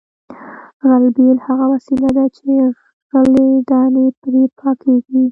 غلبېل 0.87 1.37
هغه 1.47 1.65
وسیله 1.73 2.09
ده 2.17 2.25
چې 2.37 2.49
غلې 3.11 3.49
دانې 3.69 4.05
پرې 4.21 4.43
پاکیږي 4.59 5.23